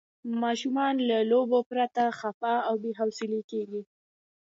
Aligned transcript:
ماشومان 0.43 0.95
له 1.09 1.17
لوبو 1.31 1.59
پرته 1.69 2.03
خفه 2.19 2.53
او 2.67 2.75
بې 2.81 2.91
حوصله 2.99 3.39
کېږي. 3.51 3.81